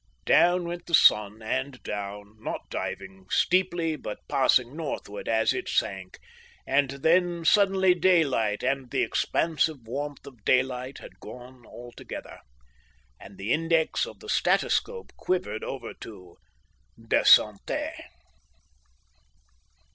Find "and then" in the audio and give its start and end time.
6.65-7.45